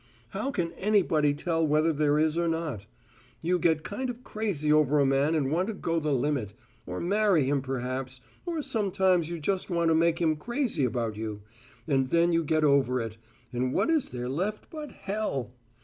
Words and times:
How 0.29 0.49
can 0.49 0.71
anybody 0.73 1.31
tell 1.35 1.67
whether 1.67 1.93
there 1.93 2.17
is 2.17 2.35
or 2.35 2.47
not? 2.47 2.87
You 3.43 3.59
get 3.59 3.83
kind 3.83 4.09
of 4.09 4.23
crazy 4.23 4.73
over 4.73 4.99
a 4.99 5.05
man 5.05 5.35
and 5.35 5.51
want 5.51 5.67
to 5.67 5.75
go 5.75 5.99
the 5.99 6.11
limit 6.11 6.55
or 6.87 6.99
marry 6.99 7.43
him 7.43 7.61
perhaps 7.61 8.19
or 8.43 8.63
sometimes 8.63 9.29
you 9.29 9.39
just 9.39 9.69
want 9.69 9.89
to 9.89 9.93
make 9.95 10.17
him 10.17 10.37
crazy 10.37 10.85
about 10.85 11.17
you 11.17 11.43
and 11.87 12.09
then 12.09 12.33
you 12.33 12.43
get 12.43 12.63
over 12.63 12.99
it 12.99 13.19
and 13.53 13.73
what 13.75 13.91
is 13.91 14.09
there 14.09 14.27
left 14.27 14.71
but 14.71 14.91
hell!" 14.91 15.51